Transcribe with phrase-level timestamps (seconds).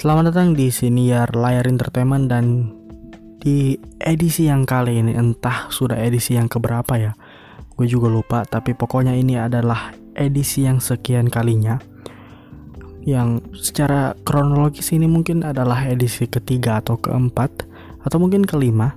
[0.00, 2.72] Selamat datang di Siniar Layar Entertainment dan
[3.36, 7.12] di edisi yang kali ini entah sudah edisi yang keberapa ya.
[7.76, 11.76] Gue juga lupa, tapi pokoknya ini adalah edisi yang sekian kalinya.
[13.04, 17.68] Yang secara kronologis ini mungkin adalah edisi ketiga atau keempat
[18.00, 18.96] atau mungkin kelima.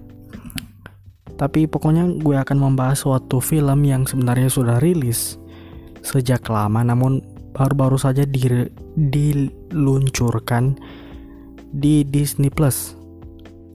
[1.35, 5.35] Tapi pokoknya gue akan membahas suatu film yang sebenarnya sudah rilis
[5.99, 7.19] sejak lama namun
[7.53, 8.41] baru-baru saja di,
[8.97, 10.73] diluncurkan
[11.73, 12.93] di Disney Plus.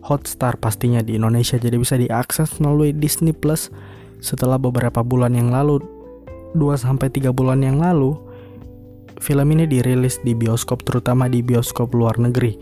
[0.06, 3.68] Hotstar pastinya di Indonesia jadi bisa diakses melalui Disney Plus
[4.22, 5.82] setelah beberapa bulan yang lalu
[6.54, 8.16] 2 sampai 3 bulan yang lalu
[9.18, 12.54] film ini dirilis di bioskop terutama di bioskop luar negeri.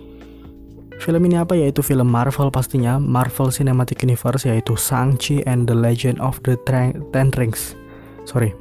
[0.97, 6.17] Film ini apa yaitu film Marvel pastinya, Marvel Cinematic Universe yaitu Shang-Chi and the Legend
[6.25, 7.77] of the Ten Rings.
[8.25, 8.57] Sorry,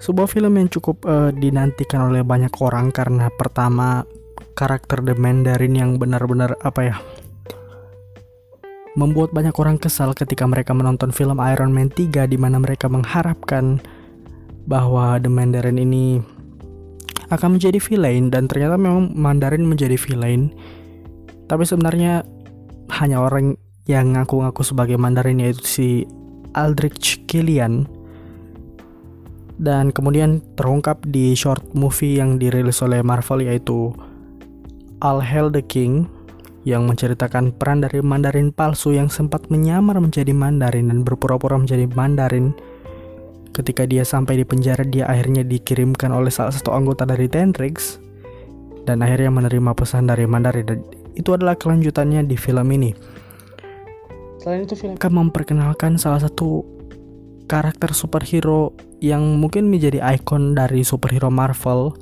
[0.00, 4.06] sebuah film yang cukup uh, dinantikan oleh banyak orang karena pertama
[4.56, 6.96] karakter The Mandarin yang benar-benar apa ya
[8.96, 13.76] membuat banyak orang kesal ketika mereka menonton film Iron Man 3 di mana mereka mengharapkan
[14.64, 16.24] bahwa The Mandarin ini
[17.28, 20.50] akan menjadi villain dan ternyata memang Mandarin menjadi villain.
[21.46, 22.24] Tapi sebenarnya
[22.96, 25.88] hanya orang yang ngaku-ngaku sebagai Mandarin yaitu si
[26.56, 27.86] Aldrich Killian
[29.56, 33.92] dan kemudian terungkap di short movie yang dirilis oleh Marvel yaitu
[35.04, 36.08] All Hail the King
[36.66, 42.56] yang menceritakan peran dari Mandarin palsu yang sempat menyamar menjadi Mandarin dan berpura-pura menjadi Mandarin.
[43.54, 48.02] Ketika dia sampai di penjara, dia akhirnya dikirimkan oleh salah satu anggota dari Tenrix
[48.84, 50.66] dan akhirnya menerima pesan dari Mandarin.
[50.66, 50.78] Dan
[51.14, 52.90] itu adalah kelanjutannya di film ini.
[54.42, 56.66] Selain itu, film akan memperkenalkan salah satu
[57.46, 61.94] karakter superhero yang mungkin menjadi ikon dari superhero Marvel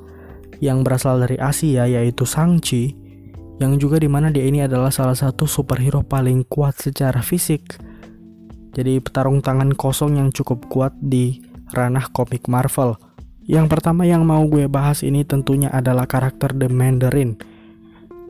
[0.59, 3.05] yang berasal dari Asia yaitu Shang-Chi
[3.59, 7.79] yang juga di mana dia ini adalah salah satu superhero paling kuat secara fisik.
[8.75, 11.39] Jadi petarung tangan kosong yang cukup kuat di
[11.71, 12.99] ranah komik Marvel.
[13.47, 17.39] Yang pertama yang mau gue bahas ini tentunya adalah karakter The Mandarin.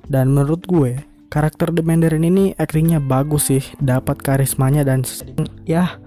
[0.06, 1.02] Dan menurut gue
[1.34, 5.02] karakter The Mandarin ini aktingnya bagus sih dapat karismanya dan
[5.66, 5.98] ya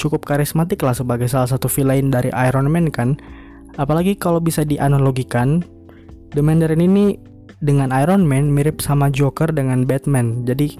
[0.00, 3.20] cukup karismatik lah sebagai salah satu villain dari Iron Man kan.
[3.74, 5.62] Apalagi kalau bisa dianalogikan,
[6.34, 7.18] The Mandarin ini
[7.58, 10.46] dengan Iron Man mirip sama Joker dengan Batman.
[10.46, 10.78] Jadi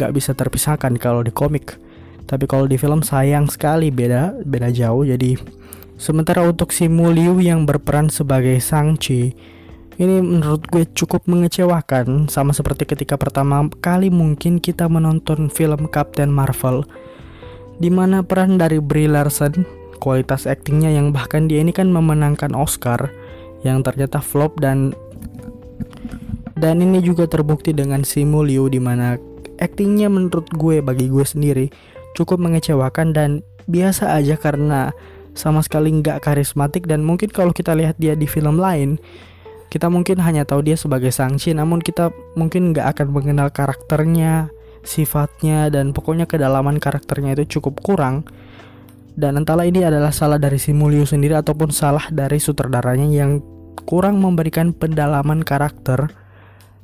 [0.00, 1.78] gak bisa terpisahkan kalau di komik.
[2.24, 5.04] Tapi kalau di film sayang sekali beda, beda jauh.
[5.04, 5.36] Jadi
[6.00, 9.36] sementara untuk si Muliu yang berperan sebagai Shang-Chi,
[9.94, 16.34] ini menurut gue cukup mengecewakan sama seperti ketika pertama kali mungkin kita menonton film Captain
[16.34, 16.82] Marvel
[17.78, 19.66] di mana peran dari Brie Larson,
[19.98, 23.10] kualitas aktingnya yang bahkan dia ini kan memenangkan Oscar
[23.64, 24.92] yang ternyata flop dan
[26.54, 29.18] dan ini juga terbukti dengan Simu Liu di mana
[29.58, 31.66] aktingnya menurut gue bagi gue sendiri
[32.14, 33.30] cukup mengecewakan dan
[33.66, 34.94] biasa aja karena
[35.34, 39.02] sama sekali nggak karismatik dan mungkin kalau kita lihat dia di film lain
[39.68, 44.54] kita mungkin hanya tahu dia sebagai Shang-Chi namun kita mungkin nggak akan mengenal karakternya
[44.86, 48.22] sifatnya dan pokoknya kedalaman karakternya itu cukup kurang
[49.14, 53.38] dan entahlah ini adalah salah dari Simulio sendiri ataupun salah dari sutradaranya yang
[53.86, 56.10] kurang memberikan pendalaman karakter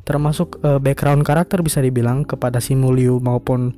[0.06, 3.74] termasuk uh, background karakter bisa dibilang kepada Simulio maupun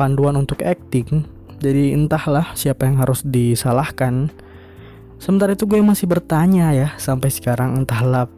[0.00, 1.28] panduan untuk acting.
[1.60, 4.32] Jadi entahlah siapa yang harus disalahkan.
[5.16, 8.28] Sementara itu gue masih bertanya ya sampai sekarang entahlah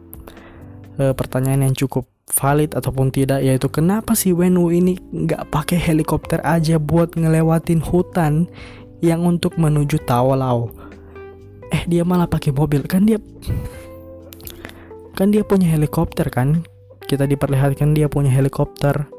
[0.99, 6.39] uh, pertanyaan yang cukup valid ataupun tidak yaitu kenapa si Wenwu ini nggak pakai helikopter
[6.45, 8.45] aja buat ngelewatin hutan
[8.99, 10.89] yang untuk menuju Tawalau
[11.69, 12.83] eh dia malah pakai mobil.
[12.85, 13.21] Kan dia
[15.13, 16.65] kan dia punya helikopter kan?
[17.05, 19.09] Kita diperlihatkan dia punya helikopter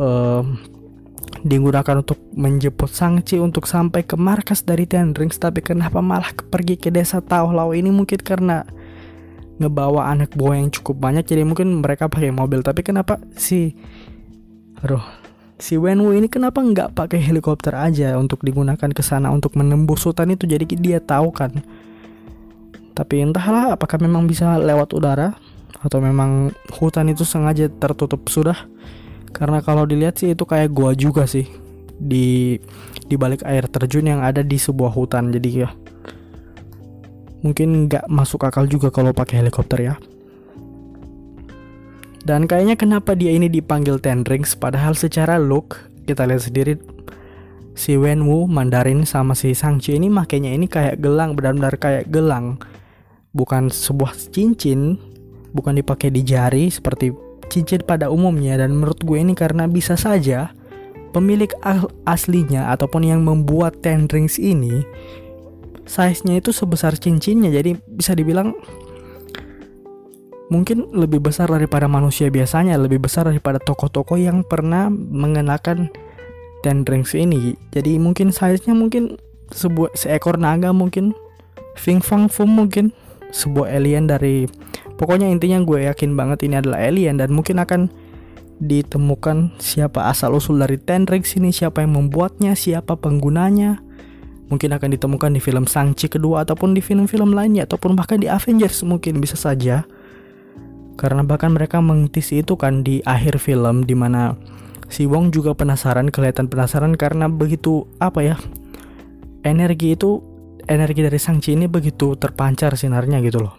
[0.00, 0.56] um,
[1.44, 5.36] digunakan untuk menjemput Sangci untuk sampai ke markas dari Ten Rings.
[5.36, 7.92] Tapi kenapa malah pergi ke desa Tawalau ini?
[7.92, 8.64] Mungkin karena
[9.54, 11.24] ngebawa anak buah yang cukup banyak.
[11.24, 12.64] Jadi mungkin mereka pakai mobil.
[12.64, 13.76] Tapi kenapa si
[14.80, 15.23] aduh
[15.58, 20.34] si Wenwu ini kenapa nggak pakai helikopter aja untuk digunakan ke sana untuk menembus hutan
[20.34, 20.46] itu?
[20.46, 21.54] Jadi dia tahu kan.
[22.94, 25.34] Tapi entahlah apakah memang bisa lewat udara
[25.82, 28.56] atau memang hutan itu sengaja tertutup sudah.
[29.34, 31.46] Karena kalau dilihat sih itu kayak gua juga sih
[31.98, 32.58] di
[33.06, 35.34] di balik air terjun yang ada di sebuah hutan.
[35.34, 35.70] Jadi ya
[37.44, 39.94] mungkin nggak masuk akal juga kalau pakai helikopter ya.
[42.24, 45.76] Dan kayaknya kenapa dia ini dipanggil Ten Rings padahal secara look
[46.08, 46.80] kita lihat sendiri
[47.76, 52.56] si Wenwu, Mandarin sama si Sangchi ini makanya ini kayak gelang benar-benar kayak gelang.
[53.36, 54.96] Bukan sebuah cincin
[55.52, 57.12] bukan dipakai di jari seperti
[57.52, 58.56] cincin pada umumnya.
[58.56, 60.54] Dan menurut gue ini karena bisa saja
[61.12, 61.52] pemilik
[62.08, 64.82] aslinya ataupun yang membuat ten rings ini
[65.84, 67.52] size-nya itu sebesar cincinnya.
[67.52, 68.56] Jadi bisa dibilang
[70.52, 75.88] mungkin lebih besar daripada manusia biasanya lebih besar daripada toko-toko yang pernah mengenakan
[76.60, 77.56] ten rings ini.
[77.72, 79.16] Jadi mungkin size-nya mungkin
[79.52, 81.12] sebuah seekor naga mungkin
[81.76, 82.92] Fing Fang Fum mungkin
[83.34, 84.46] sebuah alien dari
[84.96, 87.90] pokoknya intinya gue yakin banget ini adalah alien dan mungkin akan
[88.62, 93.82] ditemukan siapa asal usul dari Ten Rings ini siapa yang membuatnya siapa penggunanya.
[94.44, 98.84] Mungkin akan ditemukan di film Sangchi kedua ataupun di film-film lainnya ataupun bahkan di Avengers
[98.86, 99.88] mungkin bisa saja
[100.94, 104.38] karena bahkan mereka mengintisi itu kan di akhir film di mana
[104.86, 108.36] si Wong juga penasaran kelihatan penasaran karena begitu apa ya
[109.42, 110.22] energi itu
[110.64, 113.54] energi dari sang Chi ini begitu terpancar sinarnya gitu loh.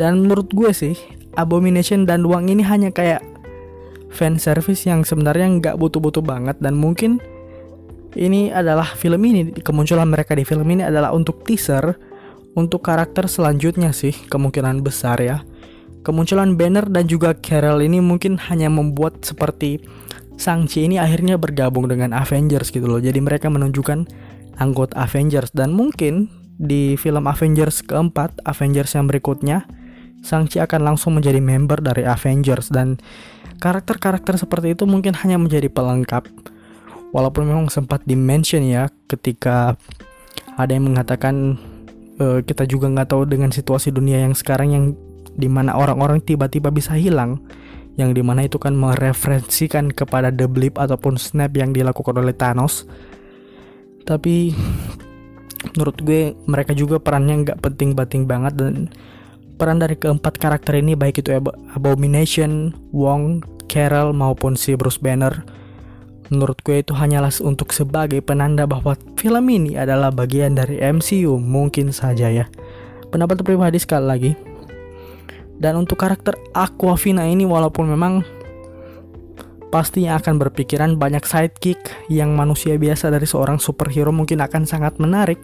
[0.00, 0.96] Dan menurut gue sih,
[1.36, 3.20] Abomination dan Wang ini hanya kayak
[4.10, 7.22] fan service yang sebenarnya nggak butuh-butuh banget dan mungkin
[8.18, 11.94] ini adalah film ini kemunculan mereka di film ini adalah untuk teaser
[12.58, 15.46] untuk karakter selanjutnya sih kemungkinan besar ya.
[16.00, 19.84] Kemunculan Banner dan juga Carol ini mungkin hanya membuat seperti
[20.40, 22.96] Shang-Chi ini akhirnya bergabung dengan Avengers gitu loh.
[22.96, 24.08] Jadi mereka menunjukkan
[24.56, 29.68] anggota Avengers dan mungkin di film Avengers keempat, Avengers yang berikutnya,
[30.24, 32.96] Shang-Chi akan langsung menjadi member dari Avengers dan
[33.60, 36.24] karakter-karakter seperti itu mungkin hanya menjadi pelengkap.
[37.12, 39.76] Walaupun memang sempat dimention ya ketika
[40.56, 41.60] ada yang mengatakan
[42.20, 44.84] uh, kita juga nggak tahu dengan situasi dunia yang sekarang yang
[45.34, 47.40] di mana orang-orang tiba-tiba bisa hilang.
[47.98, 52.86] Yang di mana itu kan mereferensikan kepada The Blip ataupun Snap yang dilakukan oleh Thanos.
[54.06, 54.54] Tapi
[55.76, 58.88] menurut gue mereka juga perannya nggak penting-penting banget dan
[59.60, 61.36] peran dari keempat karakter ini baik itu
[61.76, 65.59] Abomination, Wong, Carol maupun si Bruce Banner
[66.30, 71.90] menurut gue itu hanyalah untuk sebagai penanda bahwa film ini adalah bagian dari MCU mungkin
[71.90, 72.46] saja ya.
[73.10, 74.32] Pendapat pribadi sekali lagi.
[75.60, 78.24] Dan untuk karakter Aquafina ini walaupun memang
[79.74, 81.78] pastinya akan berpikiran banyak sidekick
[82.08, 85.42] yang manusia biasa dari seorang superhero mungkin akan sangat menarik.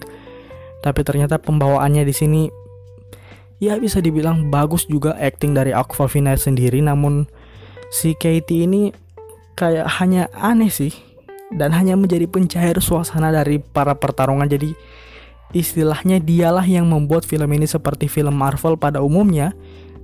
[0.80, 2.42] Tapi ternyata pembawaannya di sini
[3.58, 6.78] ya bisa dibilang bagus juga acting dari Aquafina sendiri.
[6.80, 7.26] Namun
[7.90, 9.05] si Katie ini
[9.56, 10.92] kayak hanya aneh sih
[11.50, 14.76] dan hanya menjadi pencair suasana dari para pertarungan jadi
[15.56, 19.56] istilahnya dialah yang membuat film ini seperti film Marvel pada umumnya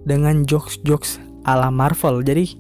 [0.07, 2.23] dengan jokes-jokes ala Marvel.
[2.23, 2.55] Jadi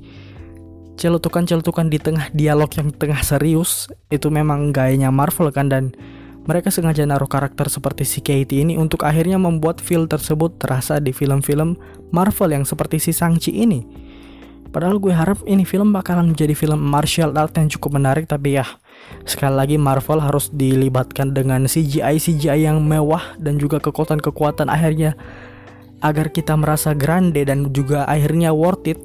[0.99, 5.95] celutukan-celutukan di tengah dialog yang tengah serius itu memang gayanya Marvel kan dan
[6.43, 11.15] mereka sengaja naruh karakter seperti si Katie ini untuk akhirnya membuat feel tersebut terasa di
[11.15, 11.79] film-film
[12.11, 13.81] Marvel yang seperti si Shang-Chi ini.
[14.73, 18.65] Padahal gue harap ini film bakalan menjadi film martial art yang cukup menarik tapi ya
[19.29, 25.13] sekali lagi Marvel harus dilibatkan dengan CGI CGI yang mewah dan juga kekuatan-kekuatan akhirnya
[26.01, 28.99] agar kita merasa grande dan juga akhirnya worth it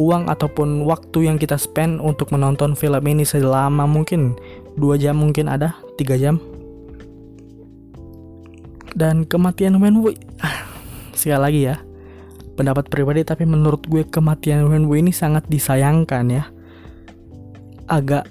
[0.00, 4.32] uang ataupun waktu yang kita spend untuk menonton film ini selama mungkin
[4.80, 6.40] dua jam mungkin ada tiga jam.
[8.96, 10.66] Dan kematian Wenwu ah,
[11.12, 11.76] sekali lagi ya
[12.60, 16.44] pendapat pribadi tapi menurut gue kematian Wenwu ini sangat disayangkan ya.
[17.88, 18.28] Agak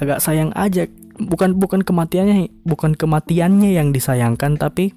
[0.00, 0.88] agak sayang aja.
[1.20, 4.96] Bukan bukan kematiannya bukan kematiannya yang disayangkan tapi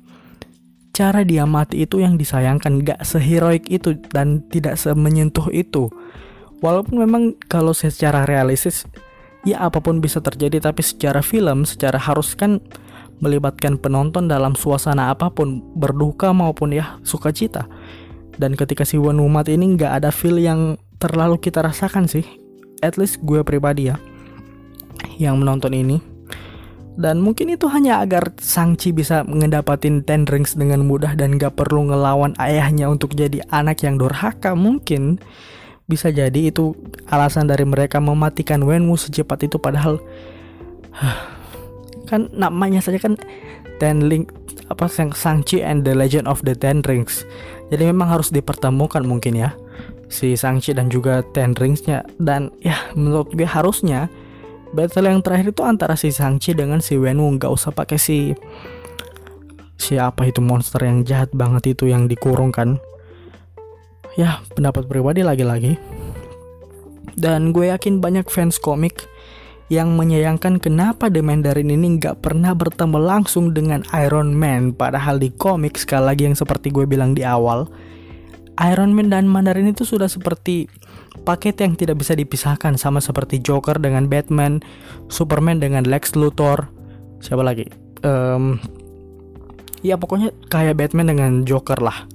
[0.96, 2.88] cara dia mati itu yang disayangkan.
[2.88, 5.92] Gak seheroik itu dan tidak semenyentuh itu.
[6.64, 8.88] Walaupun memang kalau secara realistis
[9.44, 12.62] ya apa pun bisa terjadi tapi secara film secara harus kan
[13.22, 17.70] melibatkan penonton dalam suasana apa pun berduka maupun ya sukacita
[18.42, 22.26] dan ketika si Wan Umat ini nggak ada feel yang terlalu kita rasakan sih.
[22.82, 24.02] At least gue pribadi ya
[25.22, 26.02] yang menonton ini.
[26.92, 31.88] Dan mungkin itu hanya agar Sangchi bisa ngedapatin Ten Rings dengan mudah dan gak perlu
[31.88, 34.58] ngelawan ayahnya untuk jadi anak yang durhaka.
[34.60, 35.24] Mungkin
[35.88, 36.76] bisa jadi itu
[37.08, 40.04] alasan dari mereka mematikan Wenwu secepat itu padahal
[42.12, 43.16] kan namanya saja kan
[43.80, 44.41] Ten Link
[44.72, 47.28] apa Sangchi and the Legend of the Ten Rings.
[47.68, 49.52] Jadi memang harus dipertemukan mungkin ya
[50.12, 52.04] si Sangchi dan juga Ten Ringsnya.
[52.20, 54.12] Dan ya menurut gue harusnya
[54.72, 58.36] battle yang terakhir itu antara si Shang-Chi dengan si Wenwu nggak usah pakai si
[59.76, 62.80] siapa itu monster yang jahat banget itu yang dikurung kan.
[64.20, 65.80] Ya pendapat pribadi lagi-lagi.
[67.16, 69.11] Dan gue yakin banyak fans komik
[69.72, 75.32] yang menyayangkan kenapa The Mandarin ini nggak pernah bertemu langsung dengan Iron Man padahal di
[75.32, 77.72] komik sekali lagi yang seperti gue bilang di awal
[78.60, 80.68] Iron Man dan Mandarin itu sudah seperti
[81.24, 84.60] paket yang tidak bisa dipisahkan sama seperti Joker dengan Batman,
[85.08, 86.68] Superman dengan Lex Luthor,
[87.24, 87.66] siapa lagi?
[88.04, 88.60] Um,
[89.82, 92.06] ya pokoknya kayak Batman dengan Joker lah.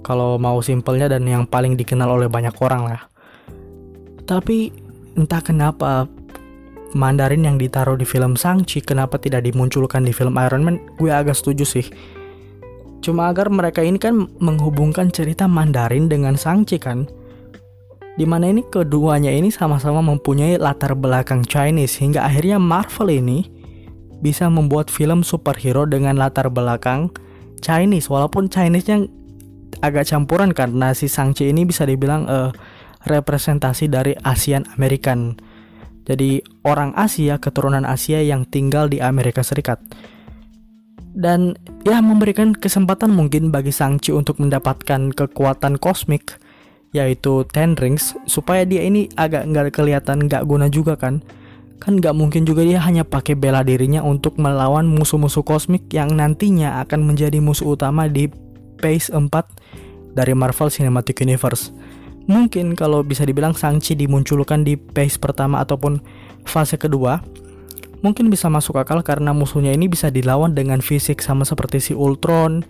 [0.00, 3.02] Kalau mau simpelnya dan yang paling dikenal oleh banyak orang lah.
[4.24, 4.72] Tapi
[5.14, 6.08] entah kenapa
[6.94, 10.78] Mandarin yang ditaruh di film Shang-Chi kenapa tidak dimunculkan di film Iron Man?
[10.94, 11.86] Gue agak setuju sih.
[13.02, 17.10] Cuma agar mereka ini kan menghubungkan cerita Mandarin dengan Shang-Chi kan?
[18.14, 23.50] Di mana ini keduanya ini sama-sama mempunyai latar belakang Chinese hingga akhirnya Marvel ini
[24.22, 27.10] bisa membuat film superhero dengan latar belakang
[27.58, 28.06] Chinese.
[28.06, 29.04] Walaupun Chinese-nya
[29.82, 32.54] agak campuran karena si Shang-Chi ini bisa dibilang uh,
[33.04, 35.36] representasi dari Asian American
[36.04, 39.80] jadi orang Asia keturunan Asia yang tinggal di Amerika Serikat.
[41.14, 41.54] Dan
[41.86, 46.42] ya memberikan kesempatan mungkin bagi Sangchi untuk mendapatkan kekuatan kosmik
[46.94, 51.26] yaitu Ten Rings supaya dia ini agak nggak kelihatan nggak guna juga kan
[51.82, 56.78] kan nggak mungkin juga dia hanya pakai bela dirinya untuk melawan musuh-musuh kosmik yang nantinya
[56.86, 58.30] akan menjadi musuh utama di
[58.78, 59.26] Phase 4
[60.14, 61.74] dari Marvel Cinematic Universe
[62.24, 66.00] Mungkin kalau bisa dibilang Sangchi dimunculkan di phase pertama ataupun
[66.48, 67.20] fase kedua,
[68.00, 72.64] mungkin bisa masuk akal karena musuhnya ini bisa dilawan dengan fisik sama seperti si Ultron,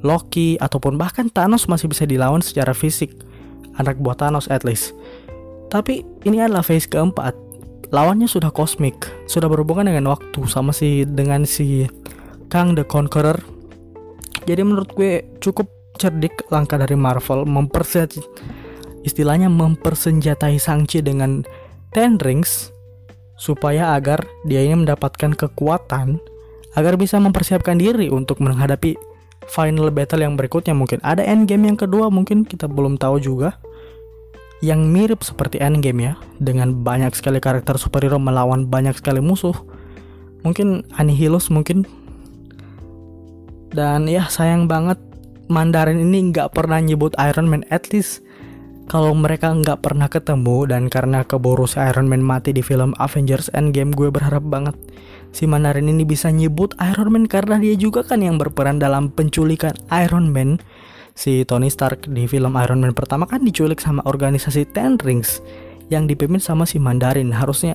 [0.00, 3.12] Loki, ataupun bahkan Thanos masih bisa dilawan secara fisik.
[3.76, 4.96] Anak buah Thanos at least.
[5.68, 7.36] Tapi ini adalah phase keempat.
[7.92, 11.84] Lawannya sudah kosmik, sudah berhubungan dengan waktu sama si dengan si
[12.48, 13.36] Kang the Conqueror.
[14.48, 15.68] Jadi menurut gue cukup
[16.00, 18.63] cerdik langkah dari Marvel mempersiapkan
[19.04, 21.44] istilahnya mempersenjatai Sangchi dengan
[21.92, 22.74] Ten Rings
[23.38, 26.18] supaya agar dia ini mendapatkan kekuatan
[26.74, 28.98] agar bisa mempersiapkan diri untuk menghadapi
[29.46, 30.74] final battle yang berikutnya.
[30.74, 33.60] Mungkin ada end game yang kedua mungkin kita belum tahu juga
[34.64, 39.54] yang mirip seperti end game ya dengan banyak sekali karakter superhero melawan banyak sekali musuh.
[40.42, 41.84] Mungkin Annihilus mungkin.
[43.74, 44.96] Dan ya sayang banget
[45.50, 48.24] Mandarin ini nggak pernah nyebut Iron Man at least
[48.84, 53.48] kalau mereka nggak pernah ketemu dan karena keburu si Iron Man mati di film Avengers
[53.56, 54.76] Endgame gue berharap banget
[55.34, 59.74] si Mandarin ini bisa nyebut Iron Man karena dia juga kan yang berperan dalam penculikan
[59.90, 60.62] Iron Man.
[61.14, 65.42] Si Tony Stark di film Iron Man pertama kan diculik sama organisasi Ten Rings
[65.90, 67.34] yang dipimpin sama si Mandarin.
[67.34, 67.74] Harusnya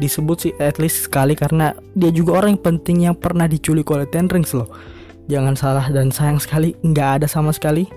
[0.00, 4.08] disebut sih at least sekali karena dia juga orang yang penting yang pernah diculik oleh
[4.08, 4.68] Ten Rings loh.
[5.28, 7.88] Jangan salah dan sayang sekali nggak ada sama sekali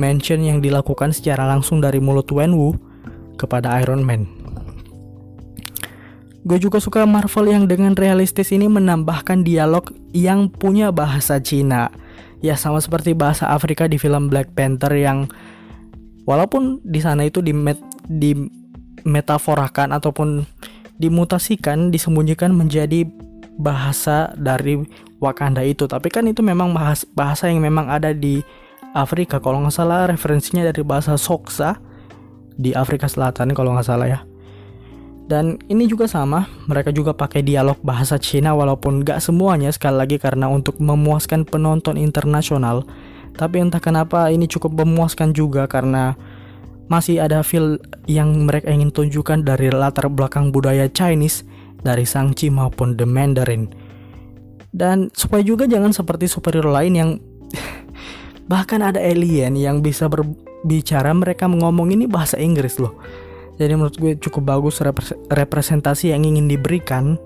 [0.00, 2.72] mention yang dilakukan secara langsung dari mulut Wenwu
[3.36, 4.24] kepada Iron Man.
[6.40, 11.92] Gue juga suka Marvel yang dengan realistis ini menambahkan dialog yang punya bahasa Cina.
[12.40, 15.28] Ya sama seperti bahasa Afrika di film Black Panther yang
[16.24, 17.76] walaupun di sana itu di met,
[18.08, 18.32] di
[19.04, 20.48] metaforakan ataupun
[20.96, 23.04] dimutasikan disembunyikan menjadi
[23.60, 24.80] bahasa dari
[25.20, 28.40] Wakanda itu tapi kan itu memang bahasa, bahasa yang memang ada di
[28.92, 31.78] Afrika kalau nggak salah referensinya dari bahasa Soksa
[32.58, 34.20] di Afrika Selatan kalau nggak salah ya.
[35.30, 40.16] Dan ini juga sama mereka juga pakai dialog bahasa Cina walaupun nggak semuanya sekali lagi
[40.18, 42.82] karena untuk memuaskan penonton internasional.
[43.38, 46.18] Tapi entah kenapa ini cukup memuaskan juga karena
[46.90, 47.78] masih ada feel
[48.10, 51.46] yang mereka ingin tunjukkan dari latar belakang budaya Chinese
[51.86, 53.70] dari Sangchi maupun The Mandarin.
[54.74, 57.10] Dan supaya juga jangan seperti superhero lain yang
[58.50, 62.98] Bahkan ada alien yang bisa berbicara mereka ngomong ini bahasa Inggris loh.
[63.62, 64.82] Jadi menurut gue cukup bagus
[65.30, 67.20] representasi yang ingin diberikan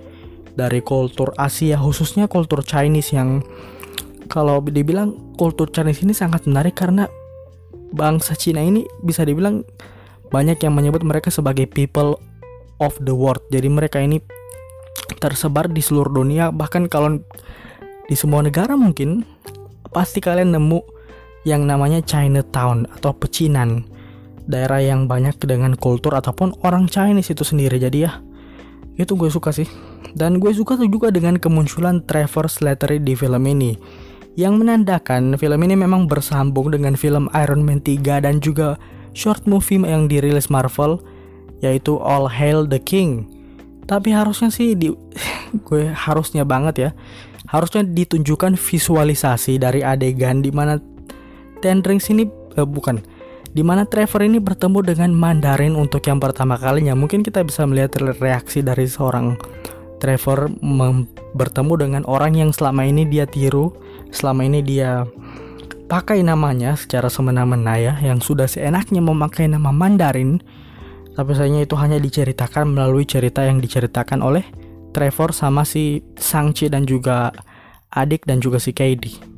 [0.52, 3.40] dari kultur Asia khususnya kultur Chinese yang
[4.28, 7.09] kalau dibilang kultur Chinese ini sangat menarik karena
[7.95, 9.62] bangsa Cina ini bisa dibilang
[10.28, 12.19] banyak yang menyebut mereka sebagai people
[12.83, 13.40] of the world.
[13.54, 14.19] Jadi mereka ini
[15.23, 17.23] tersebar di seluruh dunia bahkan kalau
[18.11, 19.23] di semua negara mungkin
[19.95, 20.83] pasti kalian nemu
[21.44, 23.84] yang namanya Chinatown atau pecinan.
[24.44, 28.12] Daerah yang banyak dengan kultur ataupun orang Chinese itu sendiri jadi ya
[28.94, 29.66] itu gue suka sih.
[30.14, 33.74] Dan gue suka juga dengan kemunculan Trevor Slattery di film ini
[34.34, 38.78] yang menandakan film ini memang bersambung dengan film Iron Man 3 dan juga
[39.14, 40.98] short movie yang dirilis Marvel
[41.62, 43.30] yaitu All Hail the King.
[43.86, 44.90] Tapi harusnya sih di
[45.66, 46.90] gue harusnya banget ya
[47.44, 50.80] harusnya ditunjukkan visualisasi dari adegan di mana
[51.64, 52.28] Ten Rings ini
[52.61, 53.00] uh, bukan
[53.54, 56.92] Di mana Trevor ini bertemu dengan Mandarin untuk yang pertama kalinya.
[56.99, 59.38] Mungkin kita bisa melihat reaksi dari seorang
[60.02, 60.50] Trevor
[61.38, 63.71] bertemu dengan orang yang selama ini dia tiru,
[64.11, 65.06] selama ini dia
[65.87, 70.42] pakai namanya secara semena-mena ya, yang sudah seenaknya memakai nama Mandarin.
[71.14, 74.42] Tapi sayangnya itu hanya diceritakan melalui cerita yang diceritakan oleh
[74.90, 77.30] Trevor sama si Sangchi dan juga
[77.94, 79.33] adik dan juga si Katie.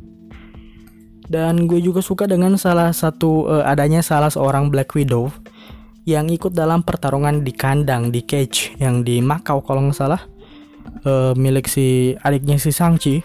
[1.26, 5.30] Dan gue juga suka dengan salah satu uh, adanya salah seorang Black Widow
[6.06, 10.22] yang ikut dalam pertarungan di kandang di cage yang di Macau kalau nggak salah.
[11.02, 13.18] Uh, milik si adiknya si Sangchi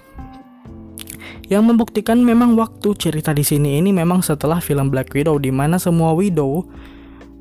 [1.52, 5.76] yang membuktikan memang waktu cerita di sini ini memang setelah film Black Widow di mana
[5.76, 6.64] semua Widow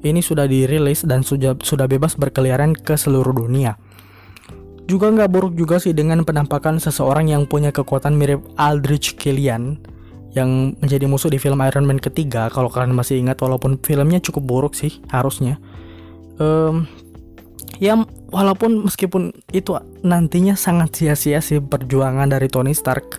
[0.03, 3.79] ini sudah dirilis dan sudah sudah bebas berkeliaran ke seluruh dunia.
[4.91, 9.79] Juga nggak buruk juga sih dengan penampakan seseorang yang punya kekuatan mirip Aldrich Killian
[10.31, 14.43] yang menjadi musuh di film Iron Man ketiga kalau kalian masih ingat walaupun filmnya cukup
[14.47, 15.59] buruk sih harusnya.
[16.39, 16.87] Um,
[17.83, 17.99] ya
[18.31, 23.19] walaupun meskipun itu nantinya sangat sia-sia sih perjuangan dari Tony Stark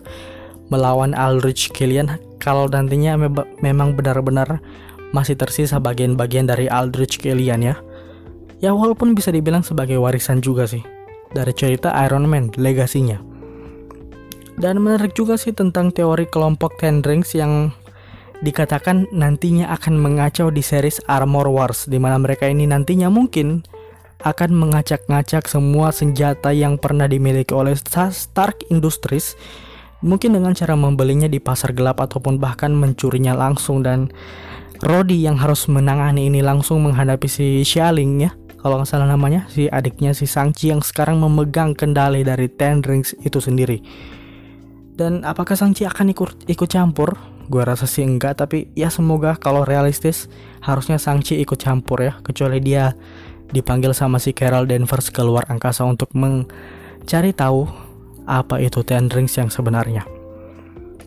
[0.72, 3.28] melawan Aldrich Killian kalau nantinya me
[3.60, 4.64] memang benar-benar
[5.12, 7.76] masih tersisa bagian-bagian dari Aldrich Killian ya.
[8.62, 10.80] Ya walaupun bisa dibilang sebagai warisan juga sih
[11.36, 13.31] dari cerita Iron Man legasinya
[14.60, 17.72] dan menarik juga sih tentang teori kelompok Ten Rings yang
[18.42, 23.62] dikatakan nantinya akan mengacau di series Armor Wars di mana mereka ini nantinya mungkin
[24.22, 29.34] akan mengacak-ngacak semua senjata yang pernah dimiliki oleh Stark Industries
[30.02, 33.82] mungkin dengan cara membelinya di pasar gelap ataupun bahkan mencurinya langsung.
[33.82, 34.10] Dan
[34.82, 38.30] Rodi yang harus menangani ini langsung menghadapi si Xialing ya
[38.62, 43.14] kalau nggak salah namanya si adiknya si Sangchi yang sekarang memegang kendali dari Ten Rings
[43.26, 43.82] itu sendiri
[44.92, 47.16] dan apakah Sangchi akan ikut ikut campur?
[47.48, 50.28] Gue rasa sih enggak, tapi ya semoga kalau realistis
[50.60, 52.92] harusnya Sangchi ikut campur ya, kecuali dia
[53.52, 57.68] dipanggil sama si Carol Danvers keluar angkasa untuk mencari tahu
[58.24, 60.04] apa itu Ten Rings yang sebenarnya.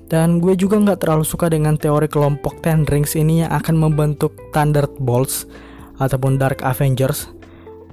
[0.05, 4.37] Dan gue juga nggak terlalu suka dengan teori kelompok Ten Rings ini yang akan membentuk
[4.53, 5.49] Thunderbolts
[5.97, 7.33] ataupun Dark Avengers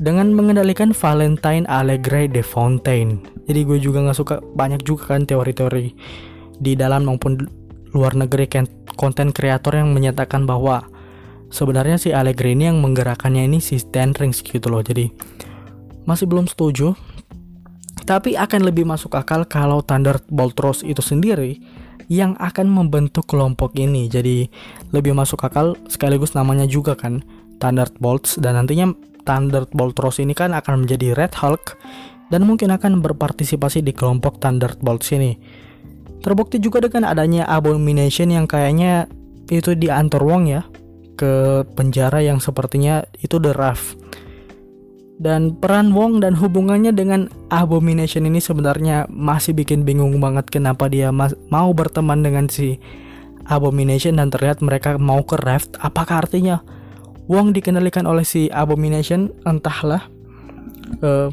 [0.01, 3.21] dengan mengendalikan Valentine Allegre de Fontaine.
[3.49, 5.87] Jadi gue juga nggak suka banyak juga kan teori-teori
[6.63, 7.43] di dalam maupun
[7.93, 8.49] luar negeri
[8.97, 10.87] konten kreator yang menyatakan bahwa
[11.53, 14.81] sebenarnya si Allegre ini yang menggerakkannya ini si Ten Rings gitu loh.
[14.81, 15.13] Jadi
[16.09, 16.97] masih belum setuju.
[18.03, 21.63] Tapi akan lebih masuk akal kalau Thunderbolt Rose itu sendiri
[22.11, 24.11] yang akan membentuk kelompok ini.
[24.11, 24.51] Jadi
[24.91, 27.23] lebih masuk akal sekaligus namanya juga kan
[27.63, 28.91] Thunderbolts dan nantinya
[29.23, 31.79] Thunderbolt Rose ini kan akan menjadi Red Hulk
[32.33, 35.37] dan mungkin akan berpartisipasi di kelompok Thunderbolt sini.
[36.23, 39.11] Terbukti juga dengan adanya Abomination yang kayaknya
[39.51, 40.63] itu diantar Wong ya
[41.19, 44.01] ke penjara yang sepertinya itu The Raft.
[45.23, 51.15] Dan peran Wong dan hubungannya dengan Abomination ini sebenarnya masih bikin bingung banget kenapa dia
[51.51, 52.79] mau berteman dengan si
[53.47, 55.79] Abomination dan terlihat mereka mau ke Raft.
[55.83, 56.63] Apakah artinya
[57.33, 60.05] Wong dikendalikan oleh si Abomination entahlah
[61.01, 61.33] uh,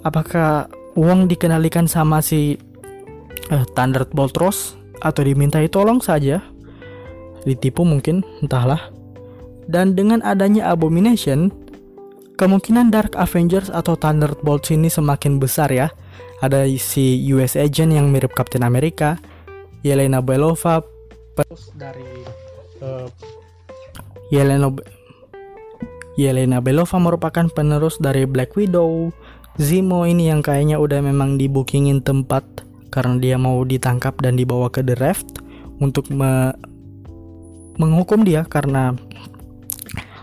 [0.00, 2.56] apakah Wong dikendalikan sama si
[3.52, 6.40] uh, Thunderbolt Rose atau dimintai tolong saja?
[7.44, 8.80] Ditipu mungkin entahlah.
[9.68, 11.52] Dan dengan adanya Abomination
[12.40, 15.92] kemungkinan Dark Avengers atau Thunderbolt ini semakin besar ya.
[16.40, 19.20] Ada si US Agent yang mirip Captain America
[19.84, 20.80] Yelena Belova
[21.76, 22.24] dari
[22.80, 23.04] uh,
[24.34, 24.72] Yelena
[26.16, 29.12] Yelena Belova merupakan penerus dari Black Widow.
[29.56, 32.44] Zemo ini yang kayaknya udah memang dibookingin tempat
[32.92, 35.40] karena dia mau ditangkap dan dibawa ke The Raft
[35.80, 36.52] untuk me
[37.76, 38.96] menghukum dia karena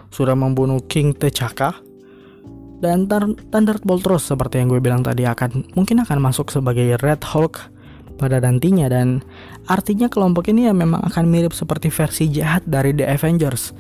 [0.10, 1.74] sudah membunuh King T'Chaka
[2.82, 3.06] dan
[3.50, 7.74] Thunderbolt terus seperti yang gue bilang tadi akan mungkin akan masuk sebagai Red Hulk
[8.15, 9.21] pada nantinya dan
[9.65, 13.73] artinya kelompok ini ya memang akan mirip seperti versi jahat dari The Avengers.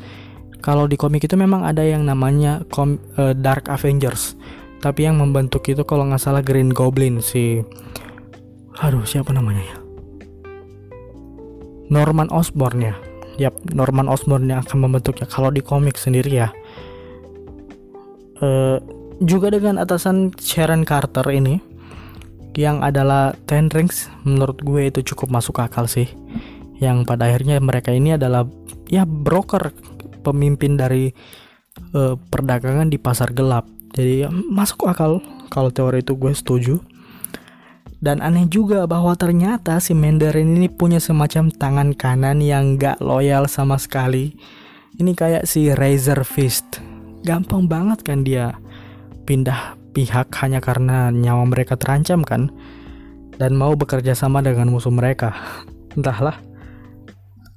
[0.63, 4.39] Kalau di komik itu memang ada yang namanya kom, uh, Dark Avengers,
[4.79, 7.59] tapi yang membentuk itu kalau nggak salah Green Goblin si,
[8.79, 9.77] aduh siapa namanya ya?
[11.91, 12.95] Norman Osborn ya.
[13.41, 15.25] Yap, Norman Osborn yang akan membentuknya.
[15.25, 16.47] Kalau di komik sendiri ya,
[18.39, 18.77] uh,
[19.19, 21.72] juga dengan atasan Sharon Carter ini
[22.57, 26.09] yang adalah Ten Rings menurut gue itu cukup masuk akal sih
[26.81, 28.45] yang pada akhirnya mereka ini adalah
[28.91, 29.71] ya broker
[30.21, 31.13] pemimpin dari
[31.95, 35.21] uh, perdagangan di pasar gelap jadi ya, masuk akal
[35.53, 36.81] kalau teori itu gue setuju
[38.03, 43.47] Dan aneh juga bahwa ternyata si Mandarin ini punya semacam tangan kanan yang gak loyal
[43.47, 44.35] sama sekali.
[44.99, 46.83] Ini kayak si Razor Fist.
[47.23, 48.59] Gampang banget kan dia
[49.23, 52.49] pindah pihak hanya karena nyawa mereka terancam kan.
[53.37, 55.37] Dan mau bekerja sama dengan musuh mereka.
[55.97, 56.41] Entahlah.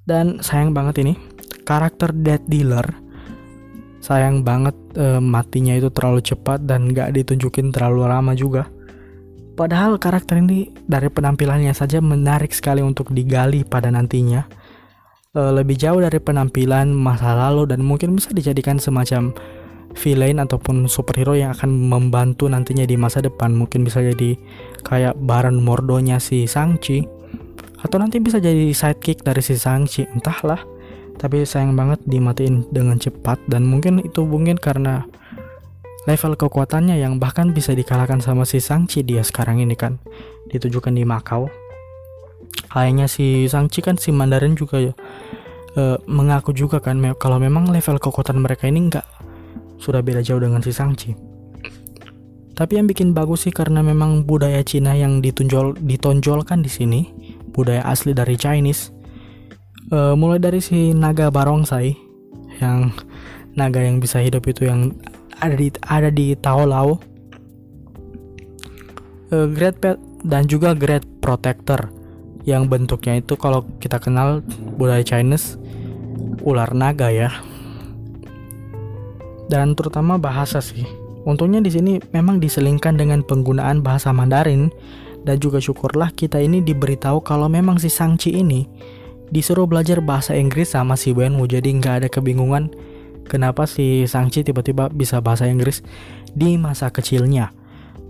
[0.05, 1.17] Dan sayang banget ini.
[1.65, 2.85] Karakter Dead Dealer.
[4.05, 8.71] Sayang banget eh, matinya itu terlalu cepat dan gak ditunjukin terlalu lama juga
[9.57, 14.45] Padahal karakter ini dari penampilannya saja menarik sekali untuk digali pada nantinya.
[15.33, 19.33] E, lebih jauh dari penampilan masa lalu dan mungkin bisa dijadikan semacam
[19.95, 23.55] villain ataupun superhero yang akan membantu nantinya di masa depan.
[23.55, 24.35] Mungkin bisa jadi
[24.83, 27.07] kayak Baron Mordonya si Sangchi
[27.85, 30.59] atau nanti bisa jadi sidekick dari si Sangchi, entahlah.
[31.17, 35.09] Tapi sayang banget dimatiin dengan cepat dan mungkin itu mungkin karena
[36.07, 39.99] level kekuatannya yang bahkan bisa dikalahkan sama si Sangchi dia sekarang ini kan
[40.49, 41.51] ditujukan di Makau
[42.71, 44.95] kayaknya si Sangchi kan si Mandarin juga ya
[45.75, 49.07] e, mengaku juga kan me kalau memang level kekuatan mereka ini enggak
[49.79, 51.13] sudah beda jauh dengan si Sangchi.
[52.57, 57.01] Tapi yang bikin bagus sih karena memang budaya Cina yang ditunjol ditonjolkan di sini
[57.53, 58.97] budaya asli dari Chinese
[59.93, 61.93] e, mulai dari si naga barongsai
[62.65, 62.97] yang
[63.57, 64.97] naga yang bisa hidup itu yang
[65.41, 66.97] ada di ada di Taolau
[69.33, 71.93] uh, Great Pet dan juga Great Protector
[72.47, 74.41] yang bentuknya itu kalau kita kenal
[74.79, 75.59] budaya Chinese
[76.47, 77.33] ular naga ya
[79.53, 80.87] dan terutama bahasa sih
[81.27, 84.71] untungnya di sini memang diselingkan dengan penggunaan bahasa Mandarin
[85.27, 88.67] dan juga syukurlah kita ini diberitahu kalau memang si Sangchi ini
[89.35, 92.71] disuruh belajar bahasa Inggris sama si Wenwu jadi nggak ada kebingungan
[93.27, 95.83] kenapa si Sangchi tiba-tiba bisa bahasa Inggris
[96.31, 97.51] di masa kecilnya.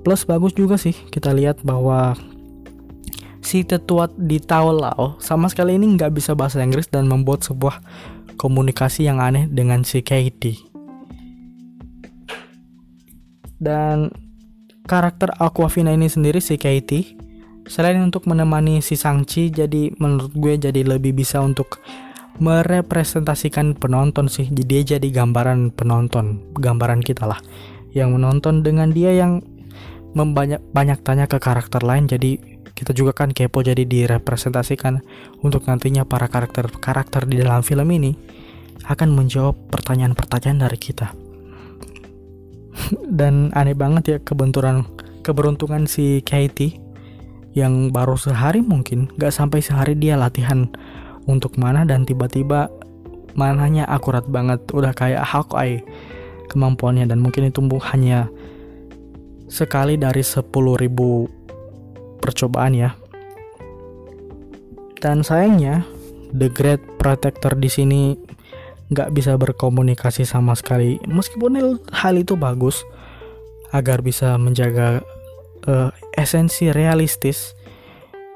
[0.04, 2.14] Plus bagus juga sih kita lihat bahwa
[3.42, 7.80] si tetua di Taolao sama sekali ini nggak bisa bahasa Inggris dan membuat sebuah
[8.38, 10.65] komunikasi yang aneh dengan si Katie.
[13.56, 14.12] Dan
[14.84, 17.16] karakter Aquafina ini sendiri si Katie
[17.66, 21.82] selain untuk menemani si Sangchi jadi menurut gue jadi lebih bisa untuk
[22.38, 24.46] merepresentasikan penonton sih.
[24.46, 27.40] Jadi dia jadi gambaran penonton gambaran kita lah
[27.96, 29.40] yang menonton dengan dia yang
[30.12, 32.06] membanyak banyak tanya ke karakter lain.
[32.06, 32.38] Jadi
[32.76, 35.00] kita juga kan kepo jadi direpresentasikan
[35.40, 38.12] untuk nantinya para karakter karakter di dalam film ini
[38.84, 41.25] akan menjawab pertanyaan-pertanyaan dari kita
[43.18, 44.86] dan aneh banget ya kebenturan
[45.26, 46.78] keberuntungan si Katie
[47.56, 50.68] yang baru sehari mungkin gak sampai sehari dia latihan
[51.24, 52.68] untuk mana dan tiba-tiba
[53.36, 55.84] mananya akurat banget udah kayak Hawkeye
[56.48, 57.60] kemampuannya dan mungkin itu
[57.92, 58.30] hanya
[59.46, 60.46] sekali dari 10.000
[62.22, 62.90] percobaan ya.
[64.96, 65.84] Dan sayangnya
[66.32, 68.16] The Great Protector di sini
[68.90, 70.98] nggak bisa berkomunikasi sama sekali.
[71.06, 72.86] Meskipun hal itu bagus
[73.74, 75.02] agar bisa menjaga
[75.66, 77.56] uh, esensi realistis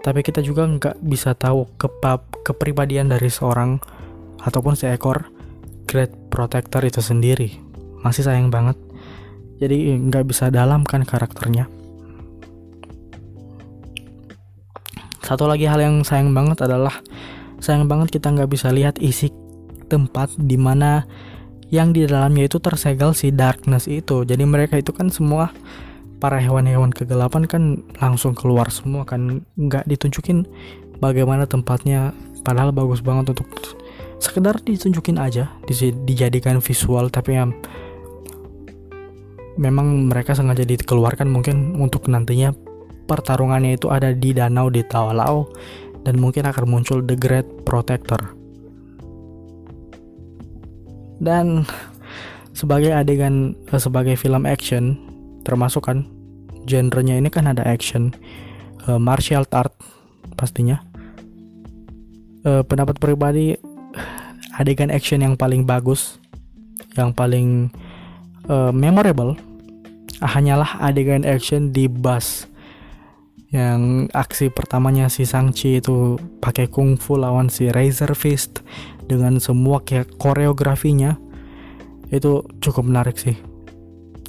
[0.01, 1.69] tapi kita juga nggak bisa tahu
[2.41, 3.77] kepribadian dari seorang
[4.41, 5.29] ataupun seekor
[5.85, 7.61] Great Protector itu sendiri.
[8.01, 8.81] Masih sayang banget.
[9.61, 11.69] Jadi nggak bisa dalam kan karakternya.
[15.21, 17.05] Satu lagi hal yang sayang banget adalah
[17.61, 19.29] sayang banget kita nggak bisa lihat isi
[19.91, 21.03] tempat di mana
[21.71, 24.27] yang di dalamnya itu tersegel si darkness itu.
[24.27, 25.55] Jadi mereka itu kan semua
[26.19, 27.63] para hewan-hewan kegelapan kan
[27.99, 29.47] langsung keluar semua kan.
[29.59, 30.47] Nggak ditunjukin
[30.99, 33.47] bagaimana tempatnya padahal bagus banget untuk
[34.23, 35.51] sekedar ditunjukin aja
[36.07, 37.07] dijadikan visual.
[37.11, 37.47] Tapi ya
[39.59, 42.51] memang mereka sengaja dikeluarkan mungkin untuk nantinya
[43.07, 45.51] pertarungannya itu ada di danau di Tawalau
[46.03, 48.40] dan mungkin akan muncul The Great Protector
[51.21, 51.69] dan
[52.57, 54.99] sebagai adegan eh, sebagai film action
[55.45, 56.09] termasuk kan
[56.69, 58.13] genrenya ini kan ada action
[58.85, 59.73] uh, martial art
[60.37, 60.85] pastinya.
[62.41, 63.57] Uh, pendapat pribadi
[64.57, 66.17] adegan action yang paling bagus
[66.97, 67.69] yang paling
[68.49, 69.37] uh, memorable
[70.21, 72.49] hanyalah adegan action di bus.
[73.51, 78.63] Yang aksi pertamanya si Sangchi itu pakai kungfu lawan si Razor Fist
[79.11, 81.19] dengan semua kayak koreografinya
[82.15, 83.35] itu cukup menarik sih.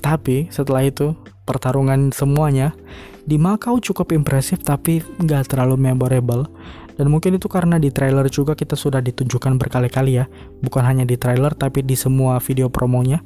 [0.01, 1.13] Tapi setelah itu
[1.45, 2.73] pertarungan semuanya
[3.21, 6.49] di Macau cukup impresif tapi nggak terlalu memorable.
[6.97, 10.25] Dan mungkin itu karena di trailer juga kita sudah ditunjukkan berkali-kali ya.
[10.61, 13.21] Bukan hanya di trailer tapi di semua video promonya.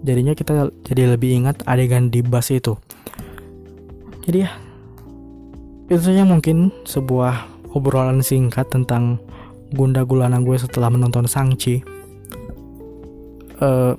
[0.00, 2.80] Jadinya kita jadi lebih ingat adegan di bus itu.
[4.24, 4.52] Jadi ya
[5.90, 9.18] itu saja mungkin sebuah obrolan singkat tentang
[9.74, 11.82] gunda gulana gue setelah menonton Sangchi.
[13.60, 13.92] Uh,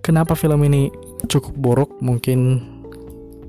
[0.00, 0.88] kenapa film ini
[1.26, 1.90] cukup buruk?
[2.00, 2.62] Mungkin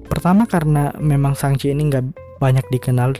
[0.08, 3.16] pertama karena memang Sangchi ini nggak banyak dikenal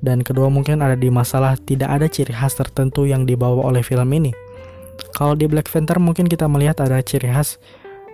[0.00, 4.08] dan kedua mungkin ada di masalah tidak ada ciri khas tertentu yang dibawa oleh film
[4.14, 4.32] ini.
[5.12, 7.60] Kalau di Black Panther mungkin kita melihat ada ciri khas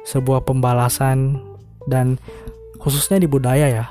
[0.09, 1.38] sebuah pembalasan
[1.87, 2.16] dan
[2.81, 3.87] khususnya di budaya ya.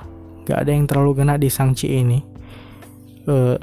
[0.48, 2.24] Gak ada yang terlalu kena di Sangchi ini.
[3.28, 3.60] Uh,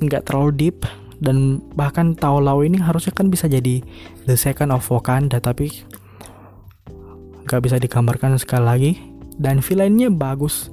[0.00, 3.82] nggak terlalu deep dan bahkan Tao Lao ini harusnya kan bisa jadi
[4.24, 5.84] the second of Wakanda tapi
[7.44, 8.92] nggak bisa digambarkan sekali lagi.
[9.38, 10.66] Dan villainnya bagus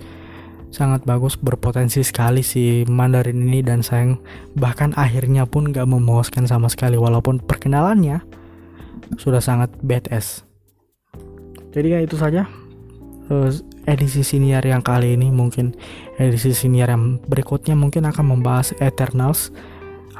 [0.73, 4.19] sangat bagus berpotensi sekali si Mandarin ini dan sayang
[4.60, 8.19] bahkan akhirnya pun gak memuaskan sama sekali walaupun perkenalannya
[9.15, 10.43] sudah sangat badass.
[11.71, 12.49] Jadi ya itu saja
[13.89, 15.73] edisi senior yang kali ini mungkin
[16.21, 19.49] edisi senior yang berikutnya mungkin akan membahas Eternals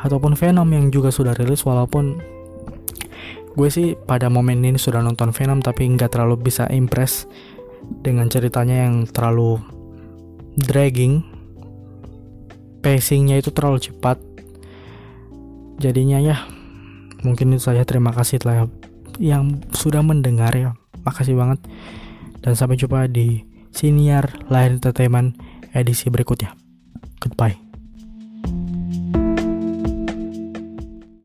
[0.02, 2.22] ataupun Venom yang juga sudah rilis walaupun
[3.56, 7.30] gue sih pada momen ini sudah nonton Venom tapi nggak terlalu bisa impress
[8.02, 9.62] dengan ceritanya yang terlalu
[10.60, 11.22] dragging.
[12.82, 14.22] Pacingnya itu terlalu cepat.
[15.82, 16.38] Jadinya ya
[17.26, 17.82] mungkin itu saja.
[17.82, 18.70] Terima kasih telah
[19.18, 20.78] yang sudah mendengar ya.
[21.02, 21.62] Makasih banget
[22.46, 23.42] dan sampai jumpa di
[23.74, 25.34] senior layar entertainment
[25.74, 26.54] edisi berikutnya.
[27.18, 27.65] Goodbye